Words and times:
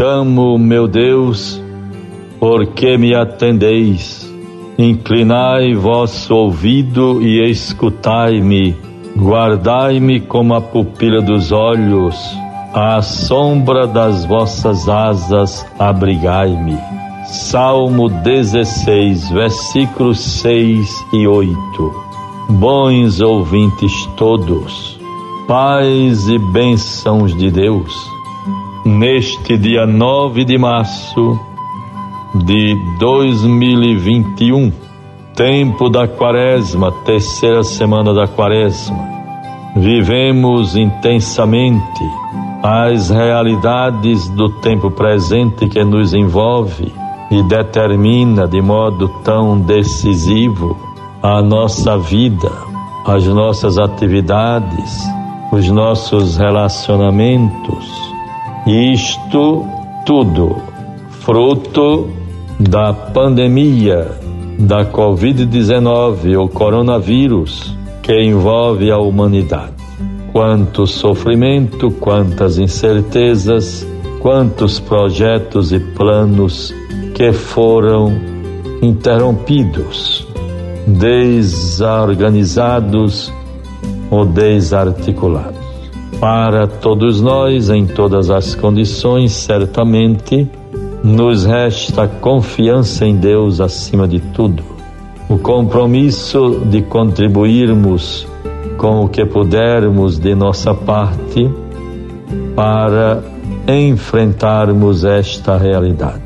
Chamo, 0.00 0.56
meu 0.56 0.88
Deus, 0.88 1.62
porque 2.38 2.96
me 2.96 3.14
atendeis. 3.14 4.32
Inclinai 4.78 5.74
vosso 5.74 6.34
ouvido 6.34 7.20
e 7.20 7.46
escutai-me. 7.50 8.74
Guardai-me 9.14 10.20
como 10.20 10.54
a 10.54 10.60
pupila 10.62 11.20
dos 11.20 11.52
olhos. 11.52 12.16
À 12.72 13.02
sombra 13.02 13.86
das 13.86 14.24
vossas 14.24 14.88
asas, 14.88 15.66
abrigai-me. 15.78 16.78
Salmo 17.26 18.08
16, 18.08 19.28
versículos 19.28 20.18
6 20.18 21.06
e 21.12 21.28
8. 21.28 21.56
Bons 22.48 23.20
ouvintes 23.20 23.92
todos, 24.16 24.98
paz 25.46 26.26
e 26.26 26.38
bênçãos 26.38 27.36
de 27.36 27.50
Deus 27.50 28.19
neste 28.84 29.56
dia 29.58 29.86
9 29.86 30.44
de 30.44 30.56
março 30.56 31.38
de 32.34 32.76
2021, 32.98 34.72
tempo 35.34 35.90
da 35.90 36.08
quaresma, 36.08 36.90
terceira 37.04 37.62
semana 37.62 38.14
da 38.14 38.26
quaresma. 38.26 39.08
Vivemos 39.76 40.76
intensamente 40.76 42.02
as 42.62 43.10
realidades 43.10 44.28
do 44.30 44.48
tempo 44.60 44.90
presente 44.90 45.68
que 45.68 45.84
nos 45.84 46.14
envolve 46.14 46.92
e 47.30 47.42
determina 47.44 48.46
de 48.46 48.60
modo 48.60 49.08
tão 49.22 49.60
decisivo 49.60 50.76
a 51.22 51.40
nossa 51.42 51.98
vida, 51.98 52.50
as 53.06 53.26
nossas 53.26 53.78
atividades, 53.78 55.04
os 55.52 55.70
nossos 55.70 56.36
relacionamentos 56.36 58.09
isto 58.66 59.64
tudo 60.04 60.56
fruto 61.20 62.10
da 62.58 62.92
pandemia 62.92 64.10
da 64.58 64.84
Covid-19 64.84 66.36
ou 66.38 66.48
coronavírus 66.48 67.74
que 68.02 68.12
envolve 68.22 68.90
a 68.90 68.98
humanidade. 68.98 69.72
Quanto 70.32 70.86
sofrimento, 70.86 71.90
quantas 71.92 72.58
incertezas, 72.58 73.86
quantos 74.20 74.78
projetos 74.78 75.72
e 75.72 75.80
planos 75.80 76.74
que 77.14 77.32
foram 77.32 78.12
interrompidos, 78.82 80.28
desorganizados 80.86 83.32
ou 84.10 84.26
desarticulados. 84.26 85.59
Para 86.20 86.66
todos 86.66 87.22
nós, 87.22 87.70
em 87.70 87.86
todas 87.86 88.28
as 88.28 88.54
condições, 88.54 89.32
certamente, 89.32 90.46
nos 91.02 91.46
resta 91.46 92.06
confiança 92.06 93.06
em 93.06 93.16
Deus 93.16 93.58
acima 93.58 94.06
de 94.06 94.20
tudo. 94.20 94.62
O 95.30 95.38
compromisso 95.38 96.60
de 96.66 96.82
contribuirmos 96.82 98.28
com 98.76 99.02
o 99.02 99.08
que 99.08 99.24
pudermos 99.24 100.18
de 100.18 100.34
nossa 100.34 100.74
parte 100.74 101.50
para 102.54 103.22
enfrentarmos 103.66 105.06
esta 105.06 105.56
realidade. 105.56 106.20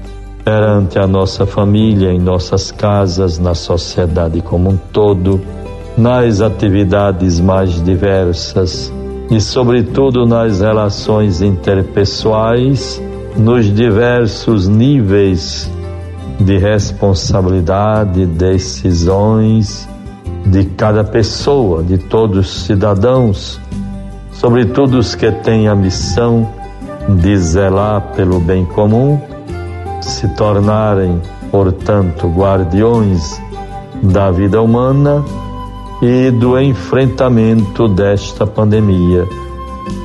Perante 0.45 0.99
a 0.99 1.07
nossa 1.07 1.47
família, 1.47 2.13
em 2.13 2.19
nossas 2.19 2.73
casas, 2.73 3.39
na 3.39 3.55
sociedade 3.55 4.41
como 4.43 4.71
um 4.71 4.77
todo, 4.93 5.41
nas 5.97 6.41
atividades 6.41 7.39
mais 7.39 7.81
diversas, 7.83 8.93
e, 9.35 9.41
sobretudo, 9.41 10.25
nas 10.25 10.61
relações 10.61 11.43
interpessoais, 11.43 13.03
nos 13.37 13.67
diversos 13.67 14.69
níveis 14.69 15.69
de 16.39 16.57
responsabilidade, 16.57 18.27
decisões 18.27 19.89
de 20.47 20.65
cada 20.65 21.03
pessoa, 21.03 21.83
de 21.83 21.99
todos 21.99 22.39
os 22.39 22.65
cidadãos, 22.65 23.61
sobretudo 24.31 24.99
os 24.99 25.17
que 25.17 25.33
têm 25.33 25.67
a 25.67 25.75
missão 25.75 26.49
de 27.09 27.37
zelar 27.37 28.13
pelo 28.15 28.39
bem 28.39 28.65
comum, 28.65 29.21
se 30.01 30.29
tornarem, 30.37 31.21
portanto, 31.51 32.29
guardiões 32.29 33.43
da 34.01 34.31
vida 34.31 34.63
humana 34.63 35.25
e 36.03 36.31
do 36.31 36.59
enfrentamento 36.59 37.89
desta 37.89 38.47
pandemia 38.47 39.27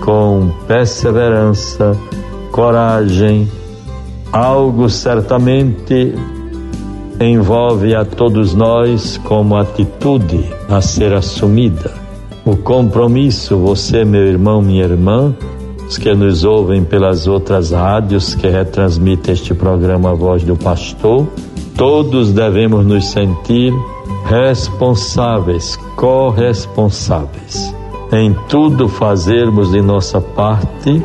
com 0.02 0.50
perseverança, 0.68 1.98
coragem, 2.52 3.50
algo 4.32 4.90
certamente 4.90 6.16
envolve 7.20 7.94
a 7.94 8.06
todos 8.06 8.54
nós 8.54 9.18
como 9.18 9.56
atitude 9.56 10.44
a 10.70 10.82
ser 10.82 11.14
assumida. 11.14 11.94
O 12.46 12.56
compromisso, 12.56 13.58
você, 13.58 14.06
meu 14.06 14.26
irmão, 14.26 14.62
minha 14.62 14.84
irmã, 14.84 15.36
os 15.88 15.98
que 15.98 16.14
nos 16.14 16.44
ouvem 16.44 16.84
pelas 16.84 17.28
outras 17.28 17.72
rádios 17.72 18.34
que 18.34 18.48
retransmitem 18.48 19.34
este 19.34 19.54
programa 19.54 20.16
Voz 20.16 20.44
do 20.44 20.56
Pastor, 20.56 21.28
todos 21.76 22.32
devemos 22.32 22.86
nos 22.86 23.10
sentir 23.10 23.74
responsáveis, 24.26 25.78
corresponsáveis. 25.96 27.74
Em 28.12 28.34
tudo 28.48 28.90
fazermos 28.90 29.72
de 29.72 29.82
nossa 29.82 30.20
parte 30.20 31.02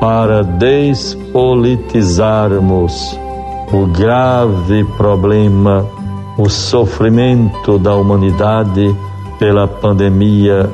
para 0.00 0.42
despolitizarmos 0.42 3.20
o 3.72 3.86
grave 3.86 4.82
problema, 4.96 5.86
o 6.38 6.48
sofrimento 6.48 7.78
da 7.78 7.94
humanidade 7.94 8.96
pela 9.38 9.68
pandemia 9.68 10.70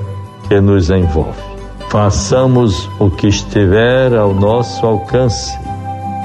que 0.49 0.61
nos 0.61 0.91
envolve. 0.91 1.43
Façamos 1.89 2.89
o 2.99 3.11
que 3.11 3.29
estiver 3.29 4.15
ao 4.15 4.33
nosso 4.33 4.87
alcance, 4.87 5.53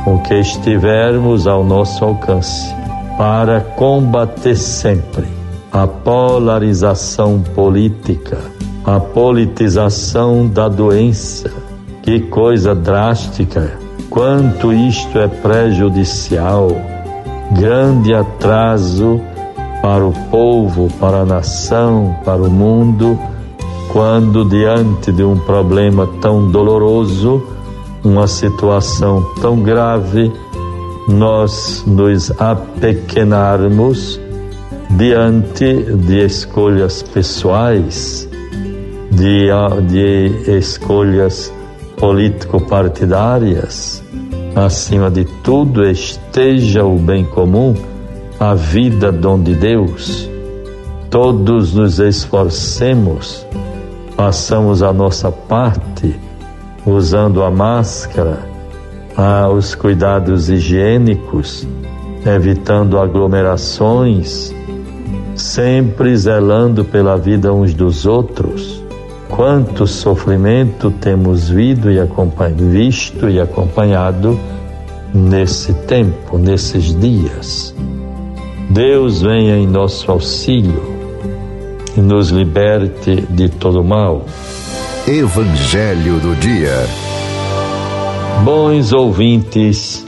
o 0.06 0.20
que 0.20 0.36
estivermos 0.36 1.48
ao 1.48 1.64
nosso 1.64 2.06
alcance 2.06 2.77
para 3.18 3.60
combater 3.60 4.56
sempre 4.56 5.26
a 5.72 5.88
polarização 5.88 7.42
política, 7.56 8.38
a 8.86 9.00
politização 9.00 10.48
da 10.48 10.70
doença. 10.70 11.52
Que 12.04 12.22
coisa 12.22 12.74
drástica! 12.76 13.78
Quanto 14.10 14.72
isto 14.72 15.20
é 15.20 15.28
prejudicial, 15.28 16.70
grande 17.52 18.14
atraso 18.14 19.20
para 19.82 20.06
o 20.06 20.14
povo, 20.32 20.88
para 21.00 21.22
a 21.22 21.26
nação, 21.26 22.16
para 22.24 22.42
o 22.42 22.50
mundo, 22.50 23.20
quando 23.92 24.46
diante 24.46 25.12
de 25.12 25.24
um 25.24 25.38
problema 25.38 26.08
tão 26.22 26.50
doloroso, 26.50 27.44
uma 28.04 28.28
situação 28.28 29.26
tão 29.42 29.62
grave, 29.62 30.32
nós 31.08 31.84
nos 31.88 32.30
apequenarmos 32.40 34.20
diante 34.92 35.84
de 35.96 36.26
escolhas 36.26 37.02
pessoais, 37.02 38.30
de, 39.12 39.48
de 39.88 40.58
escolhas 40.58 41.52
político-partidárias. 41.98 44.04
Acima 44.56 45.10
de 45.10 45.24
tudo, 45.44 45.86
esteja 45.86 46.84
o 46.84 46.98
bem 46.98 47.24
comum, 47.24 47.74
a 48.40 48.54
vida 48.54 49.12
dom 49.12 49.42
de 49.42 49.56
Deus. 49.56 50.30
Todos 51.10 51.74
nos 51.74 52.00
esforcemos, 52.00 53.46
façamos 54.16 54.84
a 54.84 54.92
nossa 54.92 55.32
parte, 55.32 56.20
usando 56.86 57.44
a 57.44 57.52
máscara, 57.52 58.57
os 59.52 59.74
cuidados 59.74 60.50
higiênicos, 60.50 61.68
evitando 62.26 63.00
aglomerações, 63.00 64.54
sempre 65.36 66.16
zelando 66.16 66.86
pela 66.86 67.18
vida 67.18 67.52
uns 67.52 67.74
dos 67.74 68.06
outros. 68.06 68.84
Quanto 69.30 69.88
sofrimento 69.88 70.92
temos 70.92 71.50
visto 71.50 71.90
e 73.30 73.40
acompanhado 73.42 74.40
nesse 75.14 75.74
tempo, 75.74 76.38
nesses 76.38 76.98
dias. 77.00 77.76
Deus 78.70 79.22
venha 79.22 79.58
em 79.58 79.66
nosso 79.66 80.12
auxílio 80.12 80.84
e 81.96 82.02
nos 82.02 82.30
liberte 82.30 83.22
de 83.30 83.50
todo 83.50 83.84
mal. 83.84 84.26
Evangelho 85.08 86.20
do 86.20 86.36
Dia. 86.36 86.86
Bons 88.44 88.94
ouvintes, 88.94 90.06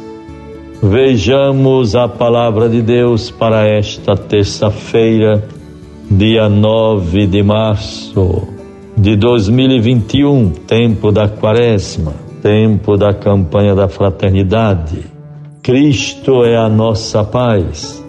vejamos 0.82 1.96
a 1.96 2.08
palavra 2.08 2.70
de 2.70 2.82
Deus 2.82 3.30
para 3.30 3.68
esta 3.68 4.16
terça-feira, 4.16 5.44
dia 6.10 6.48
9 6.48 7.28
de 7.28 7.44
março 7.44 8.48
de 8.96 9.16
2021, 9.16 10.52
tempo 10.68 11.12
da 11.12 11.28
Quaresma. 11.28 12.30
tempo 12.42 12.96
da 12.96 13.14
campanha 13.14 13.76
da 13.76 13.88
fraternidade. 13.88 15.06
Cristo 15.62 16.44
é 16.44 16.56
a 16.56 16.70
nossa 16.70 17.24
paz. 17.24 18.04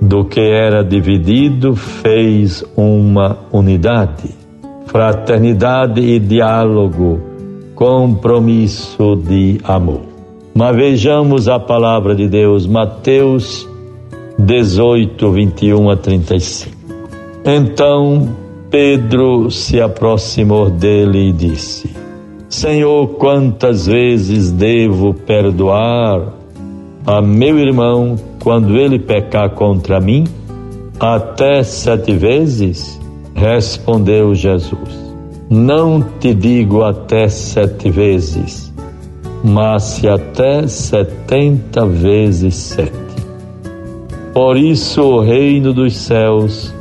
Do 0.00 0.24
que 0.24 0.40
era 0.40 0.84
dividido, 0.84 1.74
fez 1.74 2.64
uma 2.76 3.38
unidade. 3.50 4.30
Fraternidade 4.86 6.00
e 6.00 6.18
diálogo, 6.18 7.20
compromisso 7.76 9.14
de 9.14 9.60
amor. 9.62 10.00
Mas 10.54 10.74
vejamos 10.74 11.46
a 11.46 11.60
palavra 11.60 12.14
de 12.14 12.26
Deus, 12.26 12.66
Mateus 12.66 13.68
18, 14.38 15.30
21 15.30 15.90
a 15.90 15.96
35. 15.96 16.74
Então 17.44 18.34
Pedro 18.70 19.50
se 19.50 19.80
aproximou 19.80 20.70
dele 20.70 21.28
e 21.28 21.32
disse: 21.32 21.94
Senhor, 22.48 23.08
quantas 23.18 23.86
vezes 23.86 24.50
devo 24.50 25.12
perdoar 25.12 26.32
a 27.06 27.20
meu 27.20 27.58
irmão 27.58 28.16
quando 28.42 28.76
ele 28.76 28.98
pecar 28.98 29.50
contra 29.50 30.00
mim? 30.00 30.24
Até 30.98 31.62
sete 31.62 32.12
vezes? 32.12 32.98
Respondeu 33.34 34.34
Jesus: 34.34 35.05
Não 35.48 36.02
te 36.02 36.34
digo 36.34 36.82
até 36.82 37.28
sete 37.28 37.88
vezes, 37.88 38.72
mas 39.44 39.84
se 39.84 40.08
até 40.08 40.66
setenta 40.66 41.86
vezes 41.86 42.56
sete. 42.56 42.90
Por 44.34 44.56
isso 44.56 45.02
o 45.02 45.20
reino 45.20 45.72
dos 45.72 45.96
céus 45.96 46.74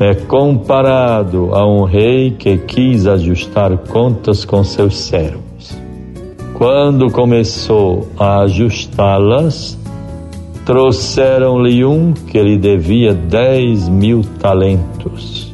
é 0.00 0.14
comparado 0.14 1.54
a 1.54 1.66
um 1.66 1.84
rei 1.84 2.30
que 2.30 2.56
quis 2.56 3.06
ajustar 3.06 3.76
contas 3.76 4.46
com 4.46 4.64
seus 4.64 4.98
servos. 4.98 5.76
Quando 6.54 7.10
começou 7.10 8.08
a 8.18 8.40
ajustá-las, 8.40 9.78
trouxeram-lhe 10.64 11.84
um 11.84 12.14
que 12.14 12.42
lhe 12.42 12.56
devia 12.56 13.12
dez 13.12 13.90
mil 13.90 14.22
talentos. 14.40 15.53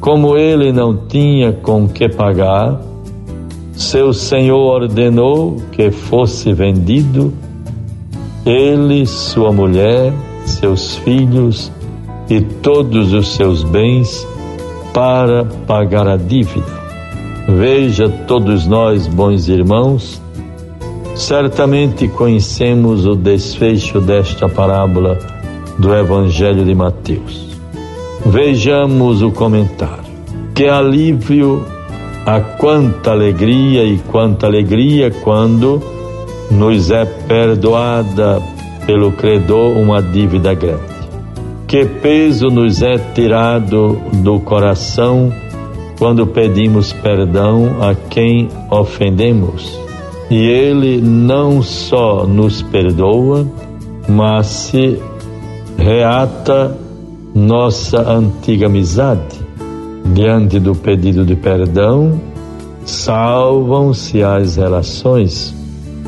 Como 0.00 0.36
ele 0.36 0.72
não 0.72 0.96
tinha 0.96 1.52
com 1.52 1.86
que 1.86 2.08
pagar, 2.08 2.80
seu 3.74 4.12
senhor 4.12 4.82
ordenou 4.82 5.56
que 5.72 5.90
fosse 5.90 6.52
vendido 6.52 7.32
ele, 8.46 9.04
sua 9.06 9.52
mulher, 9.52 10.12
seus 10.46 10.96
filhos 10.96 11.70
e 12.28 12.40
todos 12.40 13.12
os 13.12 13.34
seus 13.34 13.62
bens 13.62 14.26
para 14.94 15.44
pagar 15.66 16.08
a 16.08 16.16
dívida. 16.16 16.80
Veja, 17.48 18.08
todos 18.26 18.66
nós, 18.66 19.06
bons 19.06 19.48
irmãos, 19.48 20.20
certamente 21.14 22.08
conhecemos 22.08 23.06
o 23.06 23.14
desfecho 23.14 24.00
desta 24.00 24.48
parábola 24.48 25.18
do 25.78 25.94
Evangelho 25.94 26.64
de 26.64 26.74
Mateus. 26.74 27.49
Vejamos 28.26 29.22
o 29.22 29.30
comentário. 29.30 30.04
Que 30.54 30.66
alívio, 30.66 31.64
a 32.26 32.40
quanta 32.40 33.10
alegria 33.10 33.84
e 33.84 33.98
quanta 33.98 34.46
alegria 34.46 35.10
quando 35.10 35.82
nos 36.50 36.90
é 36.90 37.04
perdoada 37.04 38.42
pelo 38.86 39.12
credor 39.12 39.76
uma 39.76 40.02
dívida 40.02 40.52
grande. 40.52 40.90
Que 41.66 41.86
peso 41.86 42.48
nos 42.48 42.82
é 42.82 42.98
tirado 43.14 44.00
do 44.12 44.40
coração 44.40 45.32
quando 45.98 46.26
pedimos 46.26 46.92
perdão 46.92 47.76
a 47.80 47.94
quem 47.94 48.48
ofendemos. 48.70 49.78
E 50.30 50.36
Ele 50.36 51.00
não 51.00 51.62
só 51.62 52.26
nos 52.26 52.62
perdoa, 52.62 53.46
mas 54.08 54.46
se 54.46 55.00
reata 55.76 56.76
nossa 57.34 58.00
antiga 58.10 58.66
amizade. 58.66 59.38
Diante 60.14 60.58
do 60.58 60.74
pedido 60.74 61.24
de 61.24 61.36
perdão, 61.36 62.20
salvam-se 62.84 64.22
as 64.22 64.56
relações 64.56 65.54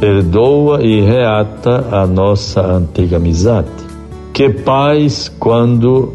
perdoa 0.00 0.82
e 0.82 1.00
reata 1.00 1.86
a 1.92 2.06
nossa 2.06 2.60
antiga 2.60 3.18
amizade. 3.18 3.68
Que 4.32 4.50
paz 4.50 5.28
quando 5.38 6.14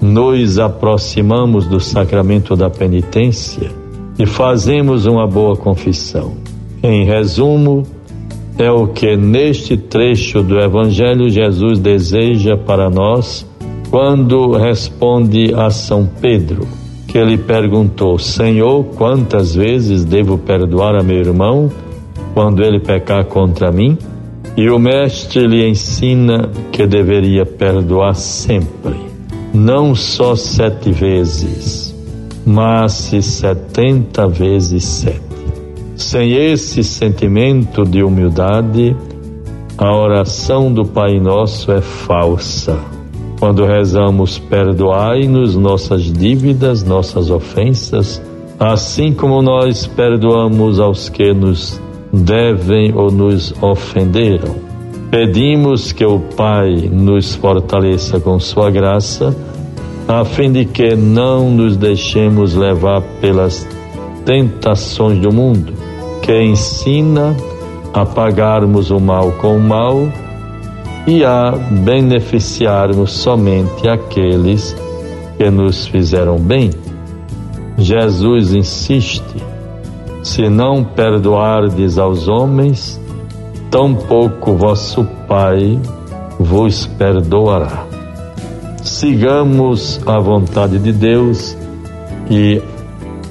nos 0.00 0.58
aproximamos 0.58 1.66
do 1.66 1.80
sacramento 1.80 2.56
da 2.56 2.70
penitência 2.70 3.70
e 4.18 4.24
fazemos 4.24 5.04
uma 5.04 5.26
boa 5.26 5.56
confissão. 5.56 6.34
Em 6.82 7.04
resumo, 7.04 7.82
é 8.58 8.70
o 8.70 8.86
que 8.86 9.16
neste 9.16 9.76
trecho 9.76 10.42
do 10.42 10.58
Evangelho 10.58 11.28
Jesus 11.28 11.78
deseja 11.78 12.56
para 12.56 12.88
nós 12.88 13.46
quando 13.90 14.52
responde 14.52 15.54
a 15.54 15.70
São 15.70 16.08
Pedro, 16.20 16.66
que 17.06 17.18
ele 17.18 17.38
perguntou: 17.38 18.18
Senhor, 18.18 18.84
quantas 18.96 19.54
vezes 19.54 20.04
devo 20.04 20.38
perdoar 20.38 20.96
a 20.96 21.02
meu 21.02 21.18
irmão? 21.18 21.70
quando 22.36 22.62
ele 22.62 22.78
pecar 22.78 23.24
contra 23.24 23.72
mim, 23.72 23.96
e 24.58 24.68
o 24.68 24.78
Mestre 24.78 25.46
lhe 25.46 25.66
ensina 25.66 26.50
que 26.70 26.86
deveria 26.86 27.46
perdoar 27.46 28.14
sempre, 28.14 28.94
não 29.54 29.94
só 29.94 30.36
sete 30.36 30.92
vezes, 30.92 31.96
mas 32.44 32.92
setenta 32.92 34.28
vezes 34.28 34.84
sete. 34.84 35.22
Sem 35.96 36.34
esse 36.34 36.84
sentimento 36.84 37.84
de 37.84 38.02
humildade, 38.02 38.94
a 39.78 39.96
oração 39.96 40.70
do 40.70 40.84
Pai 40.84 41.18
Nosso 41.18 41.72
é 41.72 41.80
falsa. 41.80 42.78
Quando 43.38 43.64
rezamos, 43.66 44.38
perdoai-nos 44.38 45.54
nossas 45.54 46.04
dívidas, 46.04 46.82
nossas 46.82 47.30
ofensas, 47.30 48.22
assim 48.58 49.12
como 49.12 49.42
nós 49.42 49.86
perdoamos 49.86 50.80
aos 50.80 51.08
que 51.10 51.34
nos 51.34 51.80
devem 52.12 52.94
ou 52.94 53.10
nos 53.10 53.54
ofenderam. 53.62 54.56
Pedimos 55.10 55.92
que 55.92 56.04
o 56.04 56.18
Pai 56.18 56.90
nos 56.90 57.34
fortaleça 57.34 58.18
com 58.18 58.40
Sua 58.40 58.70
graça, 58.70 59.36
a 60.08 60.24
fim 60.24 60.50
de 60.50 60.64
que 60.64 60.96
não 60.96 61.50
nos 61.50 61.76
deixemos 61.76 62.54
levar 62.54 63.02
pelas 63.20 63.66
tentações 64.24 65.18
do 65.18 65.32
mundo, 65.32 65.72
que 66.22 66.42
ensina 66.42 67.36
a 67.92 68.04
pagarmos 68.04 68.90
o 68.90 68.98
mal 68.98 69.32
com 69.32 69.56
o 69.56 69.60
mal 69.60 70.08
e 71.06 71.24
a 71.24 71.52
beneficiarmos 71.84 73.12
somente 73.12 73.88
aqueles 73.88 74.76
que 75.36 75.50
nos 75.50 75.86
fizeram 75.86 76.38
bem. 76.38 76.70
Jesus 77.78 78.54
insiste 78.54 79.36
se 80.26 80.48
não 80.48 80.82
perdoardes 80.82 81.98
aos 81.98 82.26
homens, 82.26 83.00
tampouco 83.70 84.54
vosso 84.56 85.06
Pai 85.28 85.78
vos 86.36 86.84
perdoará. 86.84 87.86
Sigamos 88.82 90.00
a 90.04 90.18
vontade 90.18 90.80
de 90.80 90.92
Deus 90.92 91.56
e 92.28 92.60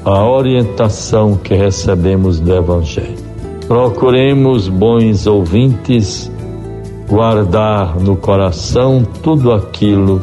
a 0.06 0.26
orientação 0.26 1.36
que 1.36 1.54
recebemos 1.54 2.40
do 2.40 2.56
Evangelho. 2.56 3.18
Procuremos, 3.68 4.70
bons 4.70 5.28
ouvintes, 5.28 6.32
guardar 7.08 8.00
no 8.00 8.16
coração 8.16 9.06
tudo 9.22 9.52
aquilo 9.52 10.22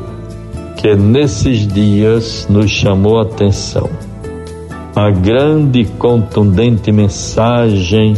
que 0.76 0.94
nesses 0.96 1.66
dias 1.66 2.46
nos 2.50 2.70
chamou 2.70 3.18
a 3.18 3.22
atenção. 3.22 3.88
A 4.94 5.10
grande 5.10 5.80
e 5.80 5.84
contundente 5.84 6.90
mensagem 6.90 8.14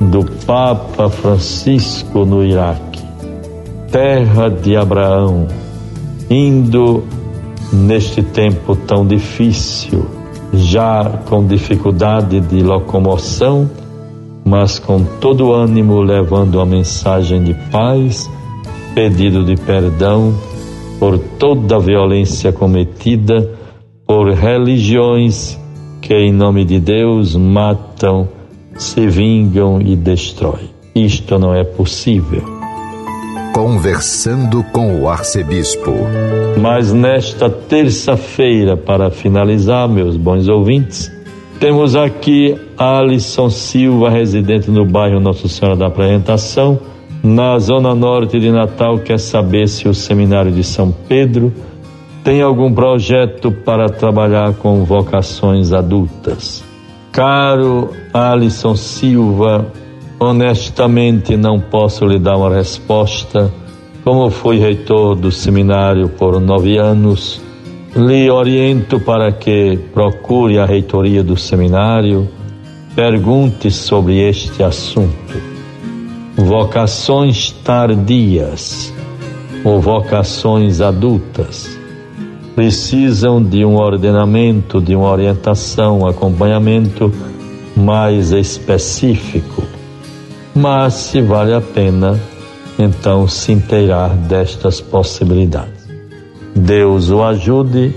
do 0.00 0.24
Papa 0.44 1.08
Francisco 1.08 2.24
no 2.24 2.44
Iraque, 2.44 3.02
terra 3.90 4.48
de 4.48 4.76
Abraão, 4.76 5.46
indo 6.28 7.04
neste 7.72 8.22
tempo 8.22 8.74
tão 8.74 9.06
difícil, 9.06 10.04
já 10.52 11.20
com 11.26 11.46
dificuldade 11.46 12.40
de 12.40 12.62
locomoção, 12.62 13.70
mas 14.44 14.78
com 14.78 15.02
todo 15.20 15.52
ânimo 15.52 16.00
levando 16.02 16.60
a 16.60 16.66
mensagem 16.66 17.42
de 17.42 17.54
paz, 17.70 18.30
pedido 18.94 19.44
de 19.44 19.56
perdão 19.56 20.34
por 20.98 21.18
toda 21.18 21.76
a 21.76 21.80
violência 21.80 22.52
cometida 22.52 23.50
por 24.06 24.32
religiões 24.32 25.58
que 26.04 26.14
em 26.14 26.30
nome 26.30 26.66
de 26.66 26.78
Deus 26.78 27.34
matam, 27.34 28.28
se 28.76 29.06
vingam 29.06 29.80
e 29.80 29.96
destroem. 29.96 30.68
Isto 30.94 31.38
não 31.38 31.54
é 31.54 31.64
possível. 31.64 32.42
Conversando 33.54 34.62
com 34.64 35.00
o 35.00 35.08
arcebispo. 35.08 35.92
Mas 36.60 36.92
nesta 36.92 37.48
terça-feira, 37.48 38.76
para 38.76 39.10
finalizar, 39.10 39.88
meus 39.88 40.16
bons 40.16 40.46
ouvintes, 40.46 41.10
Temos 41.60 41.96
aqui 41.96 42.56
Alisson 42.76 43.48
Silva, 43.48 44.10
residente 44.10 44.70
no 44.70 44.84
bairro 44.84 45.20
Nossa 45.20 45.48
Senhora 45.48 45.76
da 45.76 45.86
Apresentação, 45.86 46.78
na 47.22 47.58
zona 47.58 47.94
norte 47.94 48.38
de 48.38 48.50
Natal, 48.50 48.98
quer 48.98 49.18
saber 49.18 49.68
se 49.68 49.88
o 49.88 49.94
seminário 49.94 50.52
de 50.52 50.62
São 50.62 50.92
Pedro 51.08 51.52
tem 52.22 52.40
algum 52.42 52.72
projeto 52.72 53.52
para 53.52 53.88
trabalhar 53.88 54.54
com 54.54 54.84
vocações 54.84 55.72
adultas. 55.72 56.64
Caro 57.12 57.90
Alisson 58.12 58.74
Silva, 58.74 59.66
honestamente 60.18 61.36
não 61.36 61.60
posso 61.60 62.06
lhe 62.06 62.18
dar 62.18 62.36
uma 62.36 62.54
resposta. 62.54 63.52
Como 64.02 64.30
fui 64.30 64.58
reitor 64.58 65.14
do 65.14 65.30
seminário 65.30 66.08
por 66.08 66.40
nove 66.40 66.78
anos, 66.78 67.40
lhe 67.96 68.28
oriento 68.28 68.98
para 68.98 69.30
que 69.30 69.78
procure 69.92 70.58
a 70.58 70.66
reitoria 70.66 71.22
do 71.22 71.36
seminário, 71.36 72.28
pergunte 72.94 73.70
sobre 73.70 74.18
este 74.18 74.62
assunto. 74.62 75.54
Vocações 76.36 77.52
tardias 77.52 78.92
ou 79.64 79.80
vocações 79.80 80.80
adultas 80.80 81.78
precisam 82.54 83.42
de 83.42 83.64
um 83.64 83.76
ordenamento, 83.76 84.80
de 84.80 84.94
uma 84.94 85.10
orientação, 85.10 86.00
um 86.00 86.06
acompanhamento 86.06 87.12
mais 87.76 88.32
específico. 88.32 89.62
Mas 90.54 90.94
se 90.94 91.20
vale 91.20 91.52
a 91.52 91.60
pena, 91.60 92.18
então 92.78 93.26
se 93.26 93.52
inteirar 93.52 94.10
destas 94.10 94.80
possibilidades. 94.80 95.73
Deus 96.54 97.10
o 97.10 97.22
ajude 97.22 97.94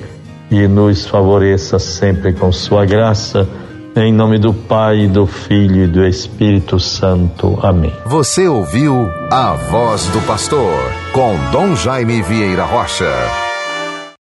e 0.50 0.68
nos 0.68 1.06
favoreça 1.06 1.80
sempre 1.80 2.34
com 2.34 2.52
sua 2.52 2.86
graça. 2.86 3.48
Em 3.96 4.14
nome 4.14 4.38
do 4.38 4.54
Pai, 4.54 5.08
do 5.08 5.26
Filho 5.26 5.84
e 5.84 5.88
do 5.88 6.06
Espírito 6.06 6.80
Santo. 6.80 7.58
Amém. 7.64 7.92
Você 8.06 8.48
ouviu 8.48 9.10
a 9.32 9.54
voz 9.54 10.06
do 10.08 10.22
pastor 10.22 10.72
com 11.12 11.36
Dom 11.52 11.76
Jaime 11.76 12.22
Vieira 12.22 12.64
Rocha. 12.64 13.47